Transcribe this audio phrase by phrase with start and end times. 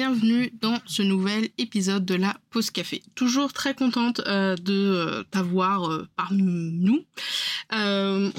[0.00, 3.02] Bienvenue dans ce nouvel épisode de la Pause Café.
[3.14, 7.04] Toujours très contente euh, de euh, t'avoir euh, parmi nous.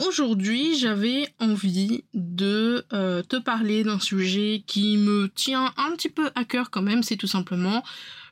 [0.07, 6.45] Aujourd'hui, j'avais envie de te parler d'un sujet qui me tient un petit peu à
[6.45, 7.83] cœur quand même, c'est tout simplement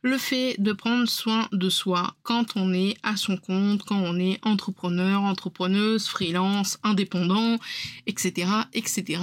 [0.02, 4.17] le fait de prendre soin de soi quand on est à son compte, quand on
[4.17, 7.58] est entrepreneur, entrepreneuse, freelance, indépendant,
[8.08, 9.22] etc., etc.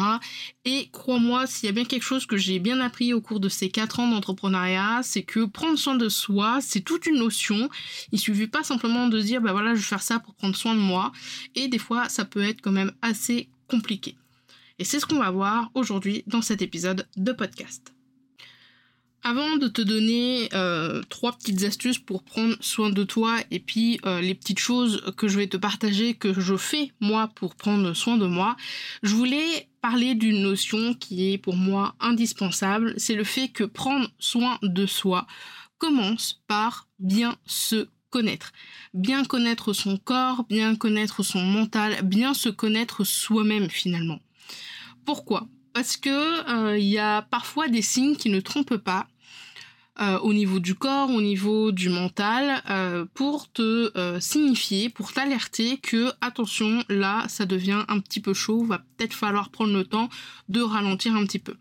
[0.65, 3.49] Et crois-moi, s'il y a bien quelque chose que j'ai bien appris au cours de
[3.49, 7.71] ces quatre ans d'entrepreneuriat, c'est que prendre soin de soi, c'est toute une notion.
[8.13, 10.75] Il suffit pas simplement de dire, bah voilà, je vais faire ça pour prendre soin
[10.75, 11.13] de moi.
[11.55, 14.17] Et des fois, ça peut être quand même assez compliqué.
[14.79, 17.96] Et c'est ce qu'on va voir aujourd'hui dans cet épisode de podcast.
[19.29, 23.99] Avant de te donner euh, trois petites astuces pour prendre soin de toi et puis
[24.07, 27.93] euh, les petites choses que je vais te partager que je fais moi pour prendre
[27.93, 28.57] soin de moi,
[29.03, 34.09] je voulais parler d'une notion qui est pour moi indispensable, c'est le fait que prendre
[34.21, 35.27] soin de soi
[35.79, 38.53] commence par bien se connaître.
[38.95, 44.21] Bien connaître son corps, bien connaître son mental, bien se connaître soi-même finalement.
[45.05, 45.49] Pourquoi?
[45.75, 49.09] Parce que euh, il y a parfois des signes qui ne trompent pas
[50.01, 55.13] euh, au niveau du corps, au niveau du mental, euh, pour te euh, signifier, pour
[55.13, 59.85] t'alerter que attention, là, ça devient un petit peu chaud, va peut-être falloir prendre le
[59.85, 60.11] temps
[60.51, 61.55] de ralentir un petit peu.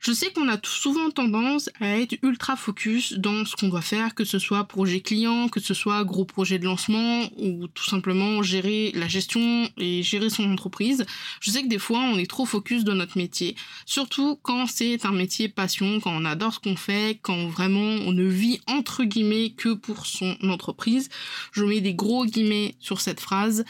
[0.00, 4.14] Je sais qu'on a souvent tendance à être ultra focus dans ce qu'on doit faire,
[4.14, 8.42] que ce soit projet client, que ce soit gros projet de lancement ou tout simplement
[8.42, 11.04] gérer la gestion et gérer son entreprise.
[11.42, 15.04] Je sais que des fois on est trop focus dans notre métier, surtout quand c'est
[15.04, 19.04] un métier passion, quand on adore ce qu'on fait, quand vraiment on ne vit entre
[19.04, 21.10] guillemets que pour son entreprise.
[21.52, 23.66] Je mets des gros guillemets sur cette phrase.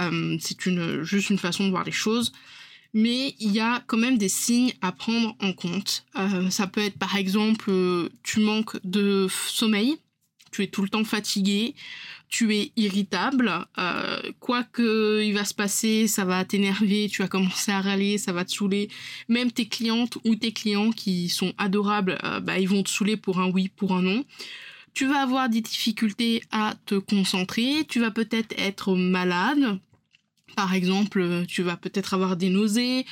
[0.00, 2.32] Euh, c'est une juste une façon de voir les choses
[2.94, 6.06] mais il y a quand même des signes à prendre en compte.
[6.16, 9.98] Euh, ça peut être par exemple, euh, tu manques de sommeil,
[10.52, 11.74] tu es tout le temps fatigué,
[12.28, 17.28] tu es irritable, euh, quoi que il va se passer, ça va t'énerver, tu vas
[17.28, 18.88] commencer à râler, ça va te saouler.
[19.28, 23.40] Même tes clientes ou tes clients qui sont adorables, bah, ils vont te saouler pour
[23.40, 24.24] un oui, pour un non.
[24.94, 29.80] Tu vas avoir des difficultés à te concentrer, tu vas peut-être être malade,
[30.54, 33.06] par exemple, tu vas peut-être avoir des nausées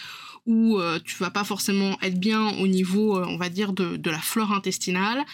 [0.46, 3.96] ou euh, tu vas pas forcément être bien au niveau, euh, on va dire, de,
[3.96, 5.24] de la flore intestinale.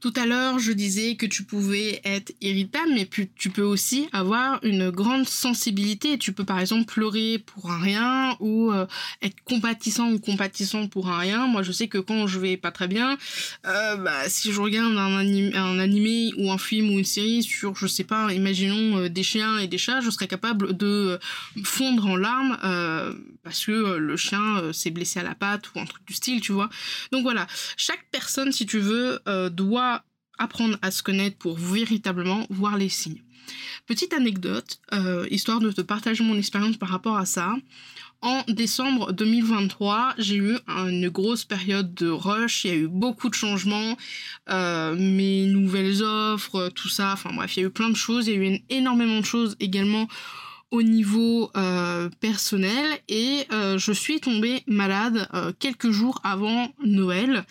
[0.00, 4.60] Tout à l'heure, je disais que tu pouvais être irritable, mais tu peux aussi avoir
[4.62, 6.18] une grande sensibilité.
[6.18, 8.86] Tu peux par exemple pleurer pour un rien ou euh,
[9.22, 11.48] être compatissant ou compatissant pour un rien.
[11.48, 13.18] Moi, je sais que quand je vais pas très bien,
[13.66, 17.74] euh, bah, si je regarde un, un animé ou un film ou une série sur,
[17.74, 21.18] je sais pas, imaginons euh, des chiens et des chats, je serais capable de
[21.64, 22.56] fondre en larmes
[23.42, 26.52] parce que le chien s'est blessé à la patte ou un truc du style, tu
[26.52, 26.68] vois.
[27.10, 29.18] Donc voilà, chaque personne, si tu veux,
[29.50, 29.87] doit
[30.38, 33.22] apprendre à se connaître pour véritablement voir les signes.
[33.86, 37.54] Petite anecdote, euh, histoire de te partager mon expérience par rapport à ça.
[38.20, 43.28] En décembre 2023, j'ai eu une grosse période de rush, il y a eu beaucoup
[43.28, 43.96] de changements,
[44.50, 48.26] euh, mes nouvelles offres, tout ça, enfin bref, il y a eu plein de choses,
[48.26, 50.08] il y a eu énormément de choses également
[50.70, 57.44] au niveau euh, personnel et euh, je suis tombée malade euh, quelques jours avant Noël.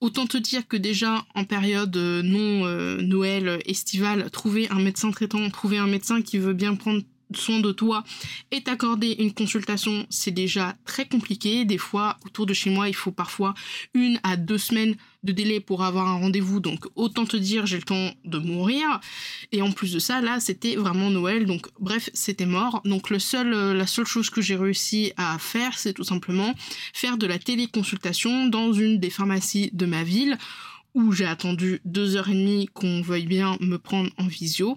[0.00, 2.62] Autant te dire que déjà en période non
[3.02, 7.02] Noël estivale, trouver un médecin traitant, trouver un médecin qui veut bien prendre
[7.36, 8.04] soin de toi
[8.50, 11.64] et t'accorder une consultation, c'est déjà très compliqué.
[11.64, 13.54] Des fois, autour de chez moi, il faut parfois
[13.94, 16.60] une à deux semaines de délai pour avoir un rendez-vous.
[16.60, 19.00] Donc, autant te dire, j'ai le temps de mourir.
[19.52, 21.46] Et en plus de ça, là, c'était vraiment Noël.
[21.46, 22.80] Donc, bref, c'était mort.
[22.84, 26.54] Donc, le seul, euh, la seule chose que j'ai réussi à faire, c'est tout simplement
[26.92, 30.38] faire de la téléconsultation dans une des pharmacies de ma ville
[30.94, 34.76] où j'ai attendu deux heures et demie qu'on veuille bien me prendre en visio.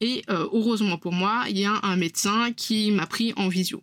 [0.00, 3.82] Et euh, heureusement pour moi, il y a un médecin qui m'a pris en visio.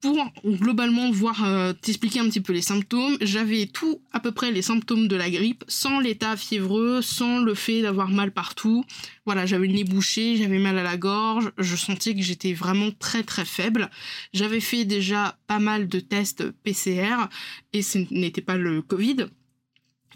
[0.00, 4.52] Pour globalement voir euh, t'expliquer un petit peu les symptômes, j'avais tout à peu près
[4.52, 8.84] les symptômes de la grippe, sans l'état fiévreux, sans le fait d'avoir mal partout.
[9.24, 12.90] Voilà, j'avais le nez bouché, j'avais mal à la gorge, je sentais que j'étais vraiment
[12.90, 13.90] très très faible.
[14.34, 17.30] J'avais fait déjà pas mal de tests PCR
[17.72, 19.28] et ce n'était pas le Covid.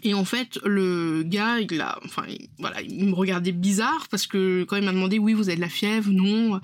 [0.03, 2.23] Et en fait, le gars, il a, enfin,
[2.57, 5.61] voilà, il me regardait bizarre parce que quand il m'a demandé, oui, vous avez de
[5.61, 6.61] la fièvre, non,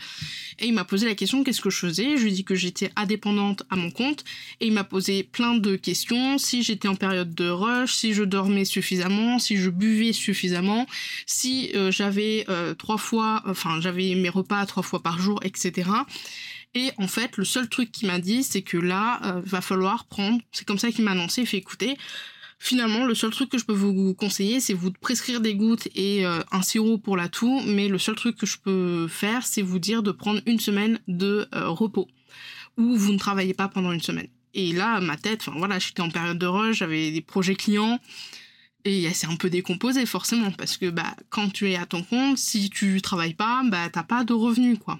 [0.59, 2.17] et il m'a posé la question, qu'est-ce que je faisais?
[2.17, 4.23] Je lui ai dit que j'étais indépendante à mon compte,
[4.61, 8.23] et il m'a posé plein de questions, si j'étais en période de rush, si je
[8.23, 10.85] dormais suffisamment, si je buvais suffisamment,
[11.25, 15.89] si euh, j'avais euh, trois fois, enfin, j'avais mes repas trois fois par jour, etc.
[16.73, 20.05] Et en fait, le seul truc qu'il m'a dit, c'est que là, euh, va falloir
[20.05, 21.97] prendre, c'est comme ça qu'il m'a annoncé, il fait écouter,
[22.65, 26.25] Finalement, le seul truc que je peux vous conseiller, c'est vous prescrire des gouttes et
[26.25, 29.61] euh, un sirop pour la toux, mais le seul truc que je peux faire, c'est
[29.61, 32.07] vous dire de prendre une semaine de euh, repos,
[32.77, 34.29] où vous ne travaillez pas pendant une semaine.
[34.55, 37.99] Et là, ma tête, enfin voilà, j'étais en période de rush, j'avais des projets clients,
[38.83, 42.39] et c'est un peu décomposé forcément, parce que bah, quand tu es à ton compte,
[42.39, 44.99] si tu travailles pas, bah t'as pas de revenus, quoi.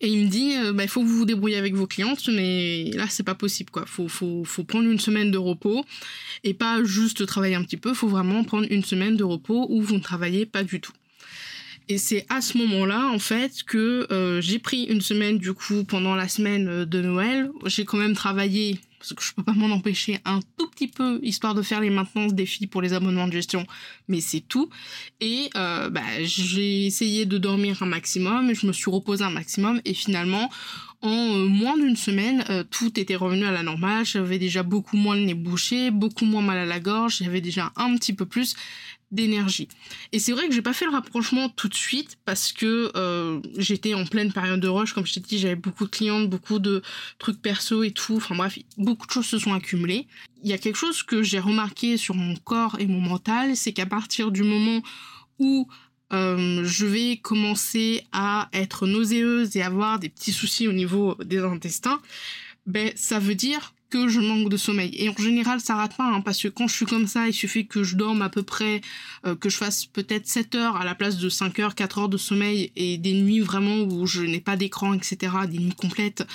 [0.00, 2.90] Et il me dit, euh, bah, il faut que vous vous avec vos clientes, mais
[2.94, 3.84] là, c'est pas possible, quoi.
[3.86, 5.84] Faut, faut, faut prendre une semaine de repos
[6.44, 7.94] et pas juste travailler un petit peu.
[7.94, 10.92] Faut vraiment prendre une semaine de repos où vous ne travaillez pas du tout.
[11.88, 15.84] Et c'est à ce moment-là, en fait, que euh, j'ai pris une semaine, du coup,
[15.84, 17.50] pendant la semaine de Noël.
[17.66, 21.20] J'ai quand même travaillé parce que je peux pas m'en empêcher un tout petit peu,
[21.22, 23.66] histoire de faire les maintenances des filles pour les abonnements de gestion,
[24.08, 24.68] mais c'est tout.
[25.20, 29.80] Et euh, bah, j'ai essayé de dormir un maximum, je me suis reposé un maximum,
[29.84, 30.50] et finalement,
[31.00, 34.04] en euh, moins d'une semaine, euh, tout était revenu à la normale.
[34.04, 37.72] J'avais déjà beaucoup moins le nez bouché, beaucoup moins mal à la gorge, j'avais déjà
[37.76, 38.56] un petit peu plus
[39.10, 39.68] d'énergie.
[40.12, 43.40] Et c'est vrai que j'ai pas fait le rapprochement tout de suite parce que euh,
[43.56, 46.58] j'étais en pleine période de rush, comme je t'ai dit, j'avais beaucoup de clientes, beaucoup
[46.58, 46.82] de
[47.18, 48.16] trucs perso et tout.
[48.16, 50.06] Enfin bref, beaucoup de choses se sont accumulées.
[50.42, 53.72] Il y a quelque chose que j'ai remarqué sur mon corps et mon mental, c'est
[53.72, 54.82] qu'à partir du moment
[55.38, 55.68] où
[56.12, 61.38] euh, je vais commencer à être nauséeuse et avoir des petits soucis au niveau des
[61.38, 62.00] intestins,
[62.66, 64.90] ben ça veut dire que je manque de sommeil.
[64.94, 67.32] Et en général, ça rate pas, hein, parce que quand je suis comme ça, il
[67.32, 68.80] suffit que je dorme à peu près,
[69.26, 72.08] euh, que je fasse peut-être 7 heures à la place de 5 heures, 4 heures
[72.08, 76.26] de sommeil, et des nuits vraiment où je n'ai pas d'écran, etc., des nuits complètes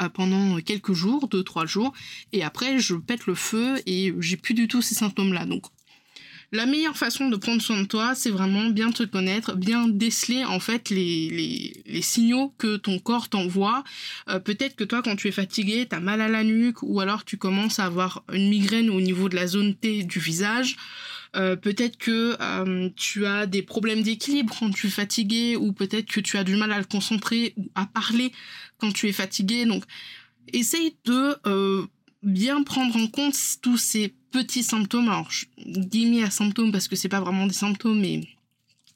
[0.00, 1.92] euh, pendant quelques jours, 2-3 jours,
[2.32, 5.46] et après je pète le feu et j'ai plus du tout ces symptômes-là.
[5.46, 5.64] Donc
[6.52, 10.44] la meilleure façon de prendre soin de toi, c'est vraiment bien te connaître, bien déceler
[10.44, 13.84] en fait les, les, signaux que ton corps t'envoie.
[14.28, 17.00] Euh, peut-être que toi, quand tu es fatigué, tu as mal à la nuque ou
[17.00, 20.76] alors tu commences à avoir une migraine au niveau de la zone T du visage.
[21.36, 26.06] Euh, peut-être que euh, tu as des problèmes d'équilibre quand tu es fatigué ou peut-être
[26.06, 28.32] que tu as du mal à le concentrer ou à parler
[28.78, 29.66] quand tu es fatigué.
[29.66, 29.84] Donc,
[30.52, 31.36] essaye de
[32.22, 35.08] bien prendre en compte tous ces petits symptômes.
[35.08, 38.28] Alors, je dis à symptômes parce que c'est pas vraiment des symptômes, mais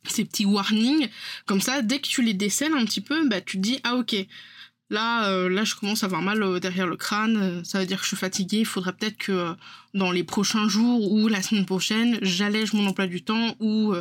[0.09, 1.09] ces petits warnings.
[1.47, 3.97] Comme ça, dès que tu les décèles un petit peu, bah, tu te dis, ah
[3.97, 4.15] ok,
[4.91, 7.37] là, euh, là, je commence à avoir mal euh, derrière le crâne.
[7.37, 8.59] Euh, ça veut dire que je suis fatiguée.
[8.59, 9.55] Il faudrait peut-être que
[9.95, 13.95] dans les prochains jours ou la semaine prochaine, j'allège mon emploi du temps ou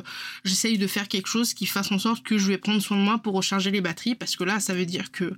[0.44, 3.04] j'essaye de faire quelque chose qui fasse en sorte que je vais prendre soin de
[3.04, 4.16] moi pour recharger les batteries.
[4.16, 5.34] Parce que là, ça veut dire que,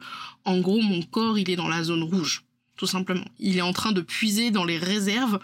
[0.45, 2.44] en gros, mon corps, il est dans la zone rouge
[2.75, 3.25] tout simplement.
[3.39, 5.39] Il est en train de puiser dans les réserves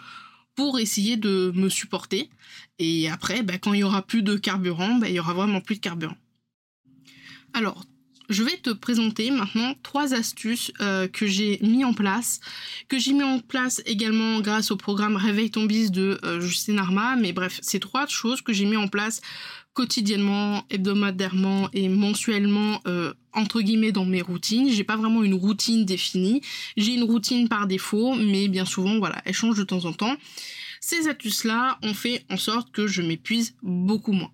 [0.54, 2.30] pour essayer de me supporter.
[2.78, 5.60] Et après, bah, quand il y aura plus de carburant, bah, il y aura vraiment
[5.60, 6.16] plus de carburant.
[7.54, 7.84] Alors,
[8.28, 12.40] je vais te présenter maintenant trois astuces euh, que j'ai mis en place,
[12.88, 16.78] que j'ai mis en place également grâce au programme Réveille ton bis de euh, Justine
[16.78, 17.16] Arma.
[17.16, 19.20] Mais bref, c'est trois choses que j'ai mis en place
[19.74, 24.70] quotidiennement, hebdomadairement et mensuellement euh, entre guillemets dans mes routines.
[24.70, 26.42] J'ai pas vraiment une routine définie.
[26.76, 30.16] J'ai une routine par défaut, mais bien souvent voilà, elle change de temps en temps.
[30.80, 34.32] Ces astuces-là ont fait en sorte que je m'épuise beaucoup moins.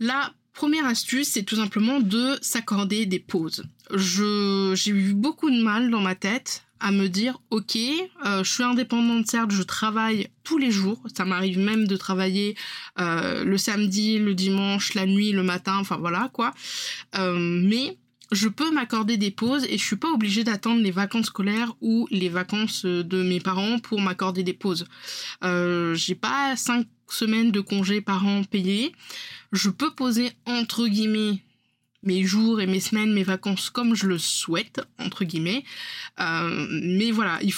[0.00, 3.64] La première astuce, c'est tout simplement de s'accorder des pauses.
[3.94, 8.62] J'ai eu beaucoup de mal dans ma tête à me dire ok euh, je suis
[8.62, 12.56] indépendante certes je travaille tous les jours ça m'arrive même de travailler
[12.98, 16.52] euh, le samedi le dimanche la nuit le matin enfin voilà quoi
[17.16, 17.98] euh, mais
[18.32, 22.08] je peux m'accorder des pauses et je suis pas obligée d'attendre les vacances scolaires ou
[22.10, 24.86] les vacances de mes parents pour m'accorder des pauses.
[25.44, 28.92] Euh, j'ai pas cinq semaines de congés par an payés.
[29.52, 31.40] Je peux poser entre guillemets
[32.06, 35.64] mes jours et mes semaines, mes vacances comme je le souhaite entre guillemets.
[36.20, 37.52] Euh, mais voilà, il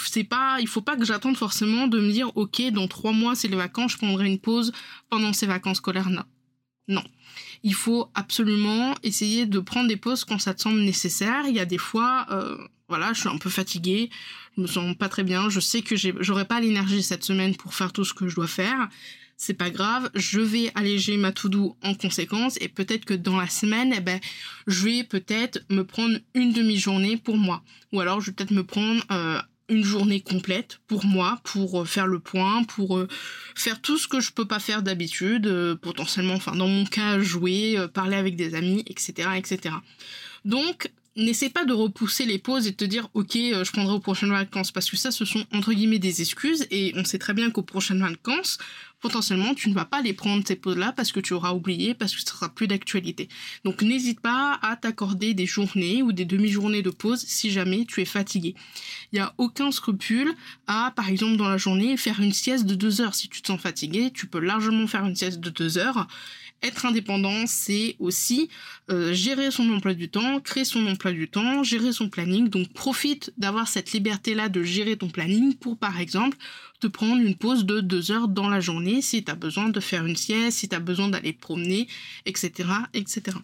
[0.60, 3.56] il faut pas que j'attende forcément de me dire ok dans trois mois c'est les
[3.56, 4.72] vacances, je prendrai une pause
[5.10, 6.10] pendant ces vacances scolaires.
[6.10, 6.24] Non,
[6.88, 7.04] non.
[7.62, 11.44] Il faut absolument essayer de prendre des pauses quand ça te semble nécessaire.
[11.46, 12.56] Il y a des fois, euh,
[12.88, 14.10] voilà, je suis un peu fatiguée,
[14.56, 17.74] je me sens pas très bien, je sais que j'aurai pas l'énergie cette semaine pour
[17.74, 18.88] faire tout ce que je dois faire
[19.40, 23.46] c'est pas grave, je vais alléger ma to-do en conséquence et peut-être que dans la
[23.46, 24.18] semaine, eh ben,
[24.66, 27.62] je vais peut-être me prendre une demi-journée pour moi.
[27.92, 31.84] Ou alors je vais peut-être me prendre euh, une journée complète pour moi, pour euh,
[31.84, 33.06] faire le point, pour euh,
[33.54, 35.48] faire tout ce que je peux pas faire d'habitude,
[35.82, 39.76] potentiellement, enfin dans mon cas, jouer, parler avec des amis, etc., etc.
[40.44, 40.90] Donc
[41.24, 44.30] n'essaie pas de repousser les pauses et de te dire ok je prendrai aux prochaines
[44.30, 47.50] vacances parce que ça ce sont entre guillemets des excuses et on sait très bien
[47.50, 48.58] qu'aux prochaines vacances
[49.00, 52.14] potentiellement tu ne vas pas les prendre ces pauses-là parce que tu auras oublié, parce
[52.14, 53.28] que ce sera plus d'actualité.
[53.64, 58.00] Donc n'hésite pas à t'accorder des journées ou des demi-journées de pause si jamais tu
[58.00, 58.54] es fatigué.
[59.12, 60.34] Il n'y a aucun scrupule
[60.66, 63.14] à, par exemple, dans la journée, faire une sieste de deux heures.
[63.14, 66.06] Si tu te sens fatigué, tu peux largement faire une sieste de deux heures
[66.62, 68.48] être indépendant, c'est aussi
[68.90, 72.48] euh, gérer son emploi du temps, créer son emploi du temps, gérer son planning.
[72.48, 76.36] Donc profite d'avoir cette liberté-là de gérer ton planning pour, par exemple,
[76.80, 79.80] te prendre une pause de deux heures dans la journée si tu as besoin de
[79.80, 81.88] faire une sieste, si tu as besoin d'aller promener,
[82.26, 83.36] etc., etc.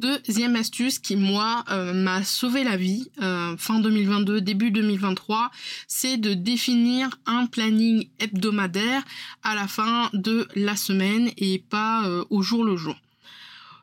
[0.00, 5.50] Deuxième astuce qui moi euh, m'a sauvé la vie euh, fin 2022 début 2023,
[5.88, 9.02] c'est de définir un planning hebdomadaire
[9.42, 12.96] à la fin de la semaine et pas euh, au jour le jour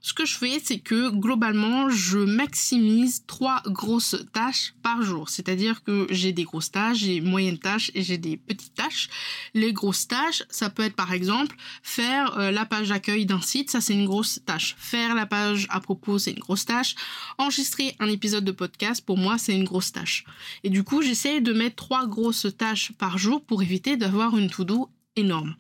[0.07, 5.27] ce que je fais, c'est que globalement, je maximise trois grosses tâches par jour.
[5.27, 9.09] C'est-à-dire que j'ai des grosses tâches, j'ai moyennes tâches et j'ai des petites tâches.
[9.53, 13.69] Les grosses tâches, ça peut être par exemple faire euh, la page d'accueil d'un site,
[13.69, 14.77] ça c'est une grosse tâche.
[14.79, 16.95] Faire la page à propos, c'est une grosse tâche.
[17.37, 20.23] Enregistrer un épisode de podcast, pour moi, c'est une grosse tâche.
[20.63, 24.49] Et du coup, j'essaie de mettre trois grosses tâches par jour pour éviter d'avoir une
[24.49, 25.57] to-do énorme.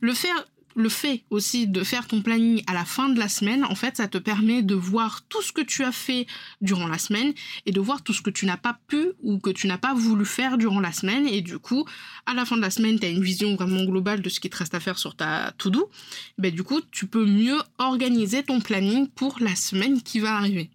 [0.00, 3.64] Le faire le fait aussi de faire ton planning à la fin de la semaine,
[3.64, 6.26] en fait, ça te permet de voir tout ce que tu as fait
[6.60, 7.32] durant la semaine
[7.66, 9.94] et de voir tout ce que tu n'as pas pu ou que tu n'as pas
[9.94, 11.26] voulu faire durant la semaine.
[11.26, 11.84] Et du coup,
[12.26, 14.50] à la fin de la semaine, tu as une vision vraiment globale de ce qui
[14.50, 15.90] te reste à faire sur ta to-do.
[16.38, 20.70] Ben, du coup, tu peux mieux organiser ton planning pour la semaine qui va arriver.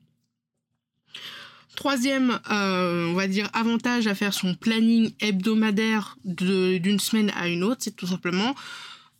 [1.77, 7.63] Troisième, euh, on va dire, avantage à faire son planning hebdomadaire d'une semaine à une
[7.63, 8.55] autre, c'est tout simplement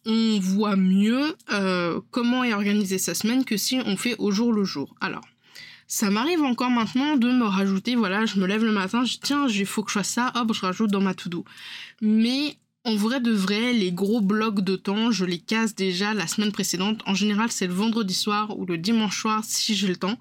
[0.08, 4.54] on voit mieux euh, comment est organisée sa semaine que si on fait au jour
[4.54, 4.96] le jour.
[5.02, 5.28] Alors,
[5.88, 9.48] ça m'arrive encore maintenant de me rajouter, voilà, je me lève le matin, je tiens,
[9.48, 11.44] il faut que je fasse ça, hop, je rajoute dans ma to-do.
[12.02, 16.26] Mais en vrai de vrai, les gros blocs de temps, je les casse déjà la
[16.26, 17.02] semaine précédente.
[17.06, 20.18] En général, c'est le vendredi soir ou le dimanche soir si j'ai le temps.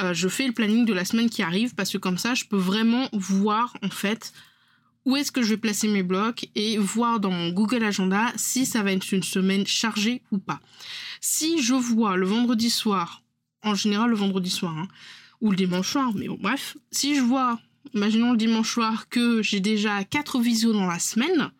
[0.00, 2.46] Euh, je fais le planning de la semaine qui arrive parce que comme ça, je
[2.46, 4.32] peux vraiment voir en fait
[5.08, 8.66] où est-ce que je vais placer mes blocs et voir dans mon Google Agenda si
[8.66, 10.60] ça va être une semaine chargée ou pas.
[11.22, 13.22] Si je vois le vendredi soir,
[13.62, 14.86] en général le vendredi soir, hein,
[15.40, 17.58] ou le dimanche soir, mais bon, bref, si je vois,
[17.94, 21.52] imaginons le dimanche soir, que j'ai déjà quatre visios dans la semaine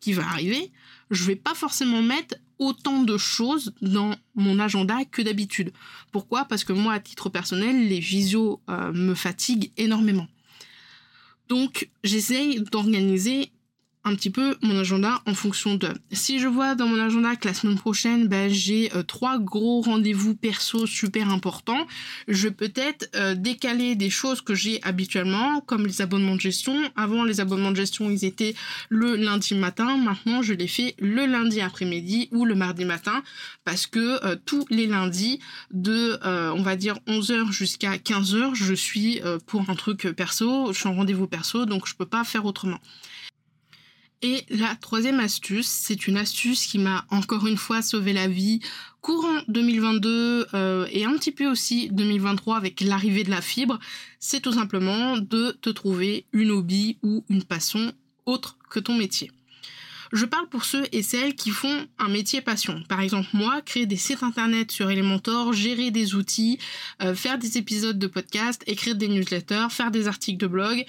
[0.00, 0.72] qui va arriver,
[1.12, 5.72] je vais pas forcément mettre autant de choses dans mon agenda que d'habitude.
[6.10, 6.44] Pourquoi?
[6.46, 10.26] Parce que moi, à titre personnel, les visios euh, me fatiguent énormément.
[11.48, 13.50] Donc j'essaye d'organiser
[14.06, 15.88] un petit peu mon agenda en fonction de.
[16.12, 19.80] Si je vois dans mon agenda que la semaine prochaine, ben, j'ai euh, trois gros
[19.80, 21.86] rendez-vous perso super importants,
[22.28, 26.76] je vais peut-être euh, décaler des choses que j'ai habituellement, comme les abonnements de gestion.
[26.94, 28.54] Avant, les abonnements de gestion, ils étaient
[28.90, 29.96] le lundi matin.
[29.96, 33.24] Maintenant, je les fais le lundi après-midi ou le mardi matin,
[33.64, 35.40] parce que euh, tous les lundis,
[35.72, 40.88] de, on va dire, 11h jusqu'à 15h, je suis pour un truc perso, je suis
[40.88, 42.78] en rendez-vous perso, donc je peux pas faire autrement.
[44.22, 48.60] Et la troisième astuce, c'est une astuce qui m'a encore une fois sauvé la vie
[49.02, 53.78] courant 2022 euh, et un petit peu aussi 2023 avec l'arrivée de la fibre,
[54.18, 57.92] c'est tout simplement de te trouver une hobby ou une passion
[58.24, 59.30] autre que ton métier.
[60.12, 62.82] Je parle pour ceux et celles qui font un métier passion.
[62.88, 66.58] Par exemple, moi, créer des sites internet sur Elementor, gérer des outils,
[67.02, 70.84] euh, faire des épisodes de podcast, écrire des newsletters, faire des articles de blog,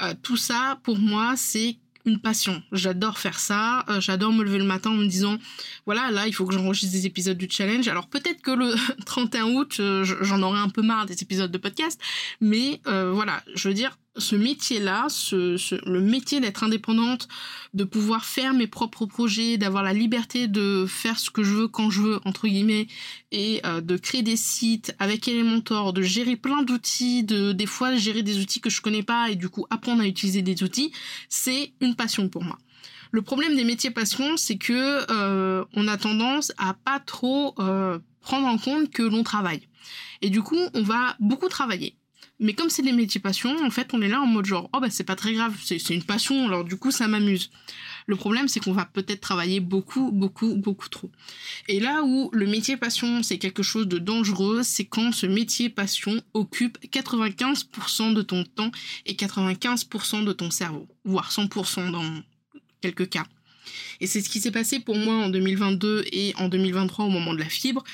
[0.00, 2.62] euh, tout ça, pour moi, c'est une passion.
[2.72, 3.84] J'adore faire ça.
[3.88, 5.38] Euh, j'adore me lever le matin en me disant,
[5.86, 7.88] voilà, là, il faut que j'enregistre des épisodes du challenge.
[7.88, 8.74] Alors peut-être que le
[9.06, 12.00] 31 août, j'en aurai un peu marre des épisodes de podcast,
[12.40, 15.56] mais voilà, je veux dire, ce métier-là, ce,
[15.88, 17.28] le métier d'être indépendante,
[17.72, 21.68] de pouvoir faire mes propres projets, d'avoir la liberté de faire ce que je veux
[21.68, 22.88] quand je veux, entre guillemets,
[23.30, 27.94] et euh, de créer des sites avec Elementor, de gérer plein d'outils, de des fois
[27.94, 30.92] gérer des outils que je connais pas et du coup apprendre à utiliser des outils,
[31.28, 32.58] c'est une passion pour moi.
[33.12, 37.98] Le problème des métiers passion, c'est que euh, on a tendance à pas trop euh,
[38.20, 39.68] prendre en compte que l'on travaille.
[40.22, 41.96] Et du coup, on va beaucoup travailler.
[42.42, 44.80] Mais comme c'est des métiers passion, en fait, on est là en mode genre, oh
[44.80, 47.50] bah c'est pas très grave, c'est une passion, alors du coup ça m'amuse.
[48.06, 51.10] Le problème, c'est qu'on va peut-être travailler beaucoup, beaucoup, beaucoup trop.
[51.68, 55.68] Et là où le métier passion, c'est quelque chose de dangereux, c'est quand ce métier
[55.68, 58.72] passion occupe 95% de ton temps
[59.06, 62.22] et 95% de ton cerveau, voire 100% dans
[62.80, 63.24] quelques cas.
[64.00, 67.34] Et c'est ce qui s'est passé pour moi en 2022 et en 2023 au moment
[67.34, 67.84] de la fibre.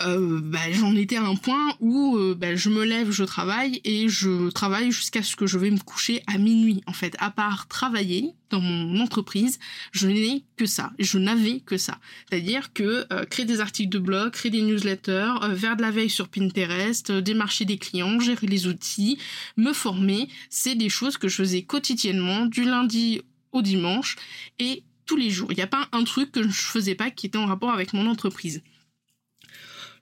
[0.00, 3.80] Euh, bah, j'en étais à un point où euh, bah, je me lève, je travaille
[3.84, 6.82] et je travaille jusqu'à ce que je vais me coucher à minuit.
[6.86, 9.58] En fait, à part travailler dans mon entreprise,
[9.92, 10.92] je n'ai que ça.
[10.98, 11.98] Je n'avais que ça.
[12.28, 16.10] C'est-à-dire que euh, créer des articles de blog, créer des newsletters, faire de la veille
[16.10, 19.18] sur Pinterest, démarcher des clients, gérer les outils,
[19.56, 24.16] me former, c'est des choses que je faisais quotidiennement du lundi au dimanche
[24.58, 25.50] et tous les jours.
[25.50, 27.92] Il n'y a pas un truc que je faisais pas qui était en rapport avec
[27.94, 28.62] mon entreprise.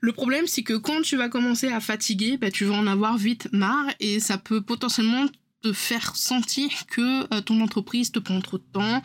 [0.00, 3.16] Le problème, c'est que quand tu vas commencer à fatiguer, bah, tu vas en avoir
[3.16, 5.26] vite marre et ça peut potentiellement
[5.62, 9.02] te faire sentir que euh, ton entreprise te prend trop de temps,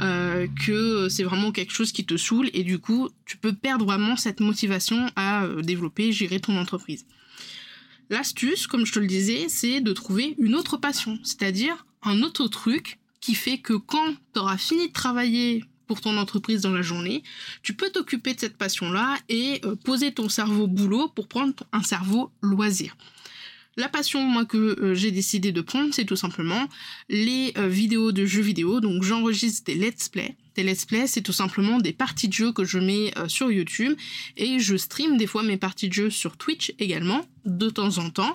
[0.00, 3.84] euh, que c'est vraiment quelque chose qui te saoule et du coup, tu peux perdre
[3.84, 7.06] vraiment cette motivation à euh, développer, gérer ton entreprise.
[8.10, 12.48] L'astuce, comme je te le disais, c'est de trouver une autre passion, c'est-à-dire un autre
[12.48, 16.82] truc qui fait que quand tu auras fini de travailler pour ton entreprise dans la
[16.82, 17.22] journée,
[17.62, 21.82] tu peux t'occuper de cette passion-là et euh, poser ton cerveau boulot pour prendre un
[21.82, 22.96] cerveau loisir.
[23.76, 26.68] La passion, moi, que euh, j'ai décidé de prendre, c'est tout simplement
[27.08, 28.80] les euh, vidéos de jeux vidéo.
[28.80, 30.36] Donc, j'enregistre des let's play.
[30.54, 33.96] Des let's play, c'est tout simplement des parties de jeux que je mets sur YouTube.
[34.36, 38.10] Et je stream des fois mes parties de jeux sur Twitch également, de temps en
[38.10, 38.32] temps.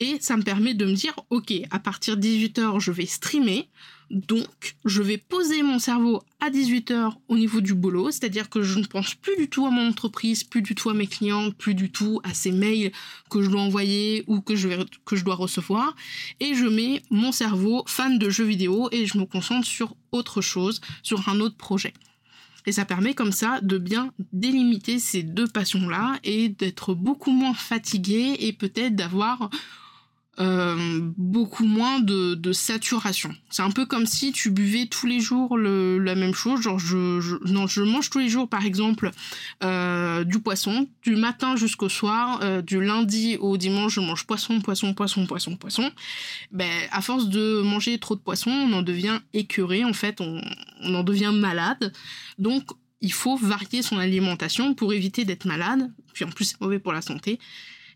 [0.00, 3.68] Et ça me permet de me dire, ok, à partir de 18h, je vais streamer.
[4.10, 8.78] Donc, je vais poser mon cerveau à 18h au niveau du boulot, c'est-à-dire que je
[8.78, 11.74] ne pense plus du tout à mon entreprise, plus du tout à mes clients, plus
[11.74, 12.90] du tout à ces mails
[13.28, 15.94] que je dois envoyer ou que je dois recevoir,
[16.40, 20.40] et je mets mon cerveau fan de jeux vidéo et je me concentre sur autre
[20.40, 21.92] chose, sur un autre projet.
[22.66, 27.54] Et ça permet comme ça de bien délimiter ces deux passions-là et d'être beaucoup moins
[27.54, 29.48] fatigué et peut-être d'avoir
[30.40, 33.34] euh, beaucoup moins de, saturation.
[33.50, 36.62] C'est un peu comme si tu buvais tous les jours la même chose.
[36.62, 39.10] Genre, je, non, je mange tous les jours, par exemple,
[39.64, 44.60] euh, du poisson, du matin jusqu'au soir, euh, du lundi au dimanche, je mange poisson,
[44.60, 45.90] poisson, poisson, poisson, poisson.
[46.52, 50.40] Ben, à force de manger trop de poisson, on en devient écœuré, en fait, on,
[50.82, 51.92] on en devient malade.
[52.38, 52.70] Donc,
[53.00, 55.90] il faut varier son alimentation pour éviter d'être malade.
[56.14, 57.38] Puis en plus, c'est mauvais pour la santé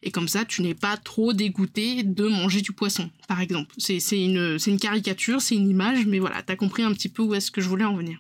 [0.03, 3.75] et comme ça tu n'es pas trop dégoûté de manger du poisson, par exemple.
[3.79, 7.51] C'est une, caricature, c'est une image, mais voilà, t'as compris un petit peu où est-ce
[7.51, 8.19] que je voulais en venir.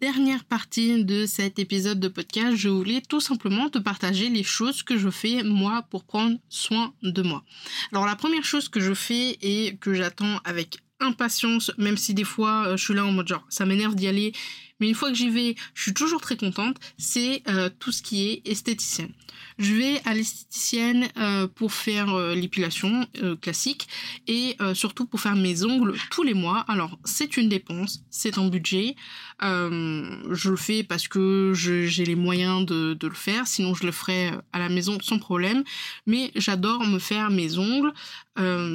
[0.00, 4.84] Dernière partie de cet épisode de podcast, je voulais tout simplement te partager les choses
[4.84, 7.44] que je fais moi pour prendre soin de moi.
[7.90, 12.24] Alors la première chose que je fais et que j'attends avec impatience, même si des
[12.24, 14.32] fois euh, je suis là en mode genre ça m'énerve d'y aller,
[14.78, 18.02] mais une fois que j'y vais, je suis toujours très contente, c'est euh, tout ce
[18.02, 19.12] qui est esthéticienne.
[19.60, 23.88] Je vais à l'esthéticienne euh, pour faire euh, l'épilation euh, classique
[24.26, 26.64] et surtout pour faire mes ongles tous les mois.
[26.68, 28.94] Alors c'est une dépense, c'est un budget.
[29.40, 33.92] je le fais parce que j'ai les moyens de, de, le faire, sinon je le
[33.92, 35.62] ferais à la maison sans problème.
[36.06, 37.92] Mais j'adore me faire mes ongles.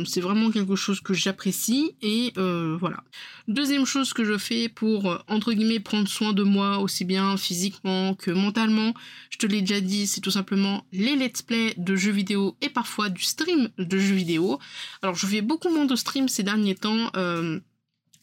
[0.06, 3.04] c'est vraiment quelque chose que j'apprécie et voilà.
[3.48, 8.14] Deuxième chose que je fais pour entre guillemets prendre soin de moi aussi bien physiquement
[8.16, 8.94] que mentalement,
[9.30, 12.70] je te l'ai déjà dit, c'est tout simplement les let's play de jeux vidéo et
[12.70, 14.60] parfois du stream de jeux vidéo.
[15.02, 17.60] Alors je fais beaucoup moins de streams ces derniers temps, euh,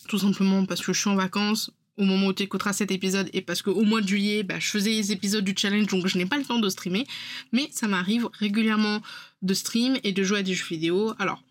[0.09, 3.29] tout simplement parce que je suis en vacances au moment où tu écouteras cet épisode
[3.33, 6.17] et parce qu'au mois de juillet, bah, je faisais les épisodes du challenge donc je
[6.19, 7.07] n'ai pas le temps de streamer,
[7.53, 9.03] mais ça m'arrive régulièrement
[9.43, 11.15] de stream et de jouer à des jeux vidéo.
[11.19, 11.43] Alors,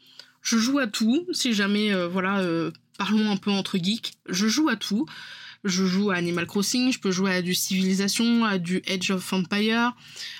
[0.41, 4.47] je joue à tout, si jamais, euh, voilà, euh, parlons un peu entre geeks, je
[4.47, 5.05] joue à tout.
[5.63, 9.31] Je joue à Animal Crossing, je peux jouer à du Civilization, à du Edge of
[9.31, 9.95] Empire,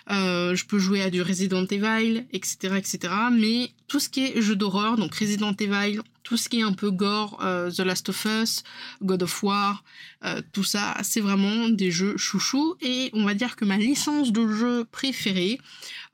[0.10, 3.14] euh, je peux jouer à du Resident Evil, etc., etc.
[3.32, 6.74] Mais tout ce qui est jeu d'horreur, donc Resident Evil, tout ce qui est un
[6.74, 8.64] peu gore, euh, The Last of Us,
[9.02, 9.84] God of War,
[10.24, 12.76] euh, tout ça, c'est vraiment des jeux chouchous.
[12.82, 15.60] Et on va dire que ma licence de jeu préférée,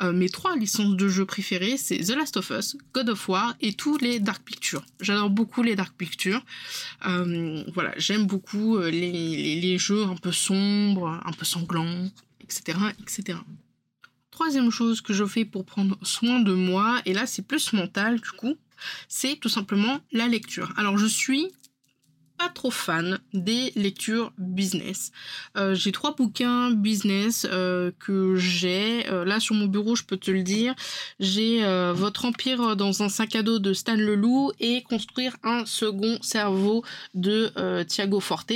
[0.01, 3.55] euh, mes trois licences de jeu préférées, c'est The Last of Us, God of War
[3.61, 4.85] et tous les Dark Pictures.
[4.99, 6.43] J'adore beaucoup les Dark Pictures.
[7.03, 12.09] voilà, j'aime beaucoup les, les, les jeux un peu sombres, un peu sanglants,
[12.41, 13.39] etc., etc.
[14.37, 18.21] Troisième chose que je fais pour prendre soin de moi, et là c'est plus mental
[18.21, 18.55] du coup,
[19.07, 20.71] c'est tout simplement la lecture.
[20.77, 21.51] Alors je suis
[22.37, 25.11] pas trop fan des lectures business.
[25.57, 29.07] Euh, j'ai trois bouquins business euh, que j'ai.
[29.09, 30.75] Euh, là sur mon bureau, je peux te le dire.
[31.19, 36.17] J'ai Votre Empire dans un sac à dos de Stan Leloup et Construire un second
[36.21, 37.51] cerveau de
[37.83, 38.53] Thiago Forte.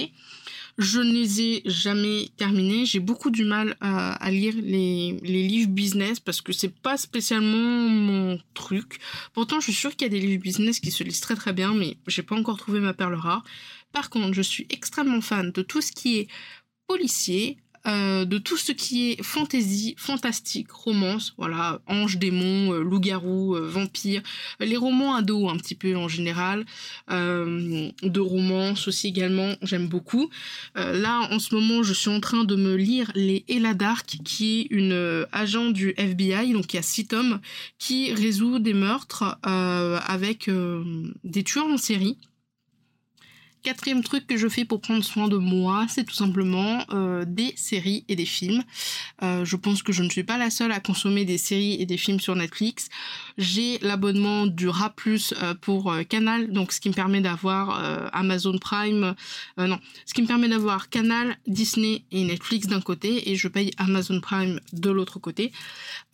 [0.77, 2.85] Je ne les ai jamais terminés.
[2.85, 8.39] J'ai beaucoup du mal à, lire les, livres business parce que c'est pas spécialement mon
[8.53, 8.99] truc.
[9.33, 11.53] Pourtant, je suis sûre qu'il y a des livres business qui se lisent très très
[11.53, 13.43] bien, mais j'ai pas encore trouvé ma perle rare.
[13.91, 16.27] Par contre, je suis extrêmement fan de tout ce qui est
[16.87, 17.57] policier,
[17.87, 23.67] euh, de tout ce qui est fantasy, fantastique, romance, voilà, ange, démon, euh, loup-garou, euh,
[23.67, 24.21] vampire,
[24.59, 26.65] les romans ados un petit peu en général,
[27.09, 30.29] de romance aussi également, j'aime beaucoup.
[30.75, 34.61] là, en ce moment, je suis en train de me lire les Ella Dark, qui
[34.61, 37.39] est une agent du FBI, donc il y a six tomes,
[37.79, 40.49] qui résout des meurtres avec
[41.23, 42.17] des tueurs en série.
[43.63, 47.53] Quatrième truc que je fais pour prendre soin de moi, c'est tout simplement euh, des
[47.55, 48.63] séries et des films.
[49.21, 51.85] Euh, je pense que je ne suis pas la seule à consommer des séries et
[51.85, 52.89] des films sur Netflix.
[53.37, 59.13] J'ai l'abonnement du RA+ euh, pour Canal, donc ce qui me permet d'avoir Amazon Prime,
[59.57, 63.69] non, ce qui me permet d'avoir Canal, Disney et Netflix d'un côté, et je paye
[63.77, 65.51] Amazon Prime de l'autre côté.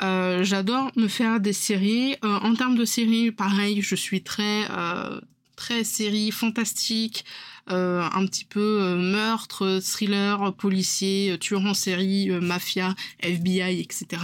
[0.01, 2.15] J'adore me faire des séries.
[2.23, 4.65] en termes de séries, pareil, je suis très
[5.57, 7.25] très série fantastique,
[7.69, 14.21] euh, un petit peu euh, meurtre, thriller, policier, euh, tueur en série, mafia, FBI, etc.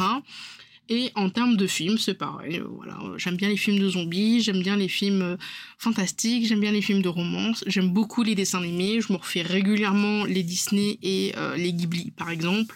[0.88, 2.62] Et en termes de films, c'est pareil.
[2.78, 5.38] voilà, j'aime bien les films de zombies, j'aime bien les films
[5.78, 9.02] fantastiques, j'aime bien les films de romance, j'aime beaucoup les dessins animés.
[9.02, 12.76] Je me refais régulièrement les Disney et les Ghibli, par exemple.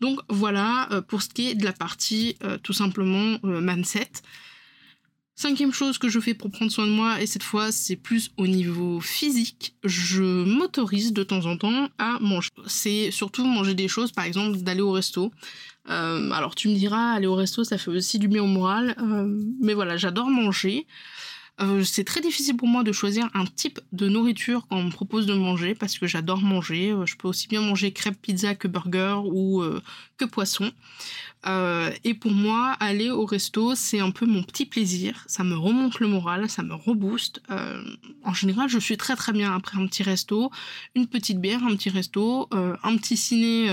[0.00, 4.10] Donc voilà pour ce qui est de la partie tout simplement mindset.
[5.40, 8.32] Cinquième chose que je fais pour prendre soin de moi, et cette fois c'est plus
[8.38, 12.50] au niveau physique, je m'autorise de temps en temps à manger.
[12.66, 15.30] C'est surtout manger des choses, par exemple d'aller au resto.
[15.90, 18.96] Euh, alors tu me diras, aller au resto ça fait aussi du bien au moral,
[19.00, 20.88] euh, mais voilà, j'adore manger.
[21.60, 24.90] Euh, c'est très difficile pour moi de choisir un type de nourriture quand on me
[24.90, 26.96] propose de manger parce que j'adore manger.
[27.04, 29.62] Je peux aussi bien manger crêpe pizza que burger ou
[30.16, 30.72] que poisson.
[31.46, 35.24] Et pour moi, aller au resto, c'est un peu mon petit plaisir.
[35.26, 37.40] Ça me remonte le moral, ça me rebooste.
[38.24, 40.50] en général, je suis très très bien après un petit resto,
[40.94, 43.68] une petite bière, un petit resto, un petit ciné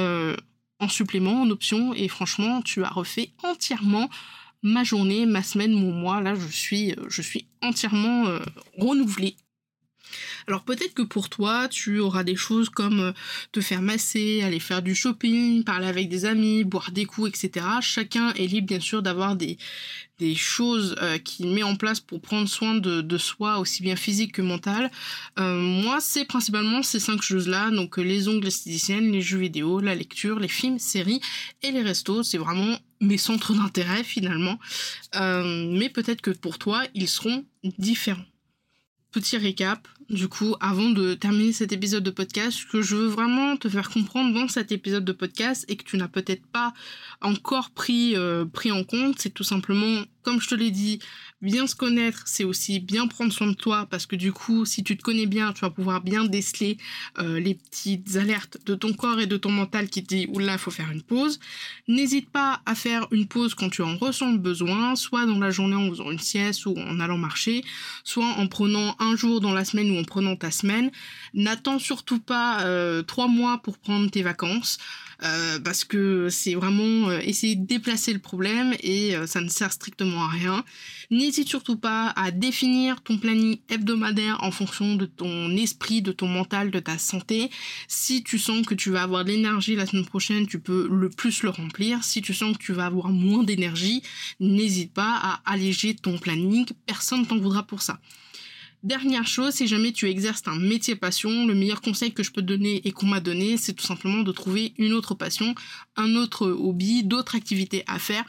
[0.80, 1.93] en supplément, en option.
[1.93, 4.10] Et franchement, tu as refait entièrement
[4.65, 6.21] ma journée, ma semaine, mon mois.
[6.21, 8.39] Là, je suis, euh, je suis entièrement euh,
[8.78, 9.36] renouvelée.
[10.47, 13.11] Alors peut-être que pour toi, tu auras des choses comme euh,
[13.51, 17.65] te faire masser, aller faire du shopping, parler avec des amis, boire des coups, etc.
[17.81, 19.57] Chacun est libre bien sûr d'avoir des,
[20.35, 24.33] choses euh, qu'il met en place pour prendre soin de, de soi, aussi bien physique
[24.33, 24.91] que mental.
[25.39, 29.95] Euh, moi, c'est principalement ces cinq choses-là, donc les ongles esthéticiennes, les jeux vidéo, la
[29.95, 31.21] lecture, les films, séries
[31.63, 32.23] et les restos.
[32.23, 34.57] C'est vraiment mes centres d'intérêt finalement.
[35.13, 37.43] mais peut-être que pour toi, ils seront
[37.77, 38.25] différents.
[39.15, 43.56] Petit récap, du coup, avant de terminer cet épisode de podcast, que je veux vraiment
[43.56, 46.73] te faire comprendre dans cet épisode de podcast et que tu n'as peut-être pas
[47.21, 50.99] encore pris, euh, pris en compte, c'est tout simplement, comme je te l'ai dit,
[51.41, 54.84] bien se connaître, c'est aussi bien prendre soin de toi parce que du coup, si
[54.84, 56.78] tu te connais bien, tu vas pouvoir bien déceler
[57.19, 60.58] euh, les petites alertes de ton corps et de ton mental qui te dit oula,
[60.58, 61.39] faut faire une pause.
[61.88, 65.52] N'hésite pas à faire une pause quand tu en ressens le besoin, soit dans la
[65.52, 67.63] journée en faisant une sieste ou en allant marcher,
[68.04, 70.91] soit en prenant un jour dans la semaine ou en prenant ta semaine.
[71.34, 74.78] N'attends surtout pas euh, trois mois pour prendre tes vacances.
[75.23, 79.47] Euh, parce que c'est vraiment euh, essayer de déplacer le problème et euh, ça ne
[79.47, 80.63] sert strictement à rien.
[81.10, 86.28] N'hésite surtout pas à définir ton planning hebdomadaire en fonction de ton esprit, de ton
[86.28, 87.49] mental, de ta santé.
[87.88, 91.10] Si tu sens que tu vas avoir de l'énergie la semaine prochaine, tu peux le
[91.10, 92.04] plus le remplir.
[92.04, 94.04] Si tu sens que tu vas avoir moins d'énergie,
[94.39, 96.65] n'hésite pas à alléger ton planning.
[96.86, 97.99] Personne t'en voudra pour ça.
[98.86, 102.43] Dernière chose, si jamais tu exerces un métier passion, le meilleur conseil que je peux
[102.43, 105.56] donner et qu'on m'a donné, c'est tout simplement de trouver une autre passion,
[105.95, 108.24] un autre hobby, d'autres activités à faire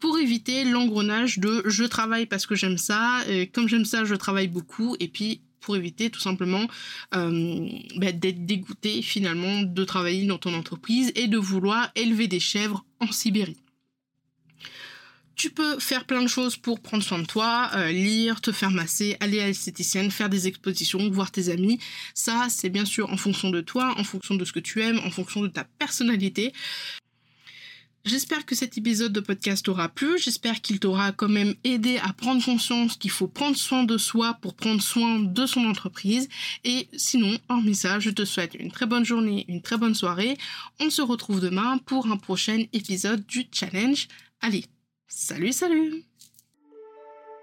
[0.00, 4.16] pour éviter l'engrenage de je travaille parce que j'aime ça, et comme j'aime ça, je
[4.16, 6.66] travaille beaucoup, et puis pour éviter tout simplement
[7.14, 12.40] euh, bah, d'être dégoûté finalement de travailler dans ton entreprise et de vouloir élever des
[12.40, 13.58] chèvres en Sibérie.
[15.40, 18.70] Tu peux faire plein de choses pour prendre soin de toi, euh, lire, te faire
[18.70, 21.78] masser, aller à l'esthéticienne, faire des expositions, voir tes amis.
[22.12, 25.00] Ça, c'est bien sûr en fonction de toi, en fonction de ce que tu aimes,
[25.02, 26.52] en fonction de ta personnalité.
[28.04, 32.12] J'espère que cet épisode de podcast t'aura plu, j'espère qu'il t'aura quand même aidé à
[32.12, 36.28] prendre conscience qu'il faut prendre soin de soi pour prendre soin de son entreprise.
[36.64, 40.36] Et sinon, hormis ça, je te souhaite une très bonne journée, une très bonne soirée.
[40.80, 44.06] On se retrouve demain pour un prochain épisode du challenge.
[44.42, 44.66] Allez,
[45.12, 46.04] Salut, salut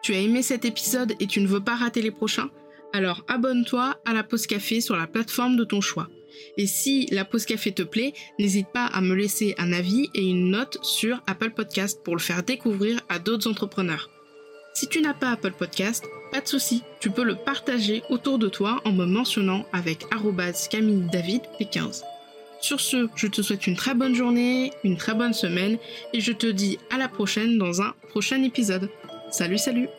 [0.01, 2.49] Tu as aimé cet épisode et tu ne veux pas rater les prochains?
[2.93, 6.07] Alors abonne-toi à la pause café sur la plateforme de ton choix.
[6.55, 10.29] Et si la pause café te plaît, n'hésite pas à me laisser un avis et
[10.29, 14.09] une note sur Apple Podcast pour le faire découvrir à d'autres entrepreneurs.
[14.73, 18.47] Si tu n'as pas Apple Podcast, pas de souci, tu peux le partager autour de
[18.47, 20.05] toi en me mentionnant avec
[20.69, 22.05] Camille David 15
[22.61, 25.77] sur ce, je te souhaite une très bonne journée, une très bonne semaine
[26.13, 28.89] et je te dis à la prochaine dans un prochain épisode.
[29.29, 29.89] Salut salut